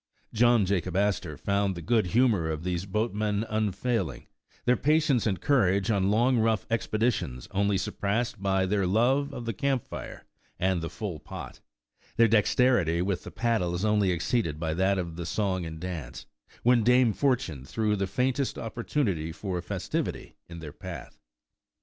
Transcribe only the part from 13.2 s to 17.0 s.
the paddles only exceeded by that of the song and dance, when